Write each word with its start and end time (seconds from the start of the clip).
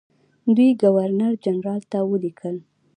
دوی 0.55 0.69
ګورنرجنرال 0.81 1.81
ته 1.91 1.97
ولیکل. 2.11 2.55